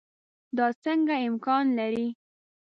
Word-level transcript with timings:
دا 0.57 0.67
څنګه 0.83 1.15
امکان 1.27 1.65
لري. 1.79 2.07